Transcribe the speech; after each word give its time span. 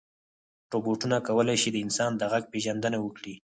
روبوټونه 0.73 1.17
کولی 1.27 1.57
شي 1.61 1.69
د 1.71 1.77
انسان 1.85 2.11
د 2.17 2.21
غږ 2.31 2.43
پېژندنه 2.53 2.97
وکړي. 3.01 3.33